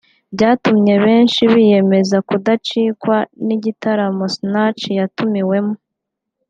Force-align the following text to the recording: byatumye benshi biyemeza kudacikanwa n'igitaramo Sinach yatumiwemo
byatumye 0.33 0.93
benshi 1.05 1.41
biyemeza 1.53 2.17
kudacikanwa 2.27 3.17
n'igitaramo 3.45 4.25
Sinach 4.35 4.83
yatumiwemo 4.99 5.75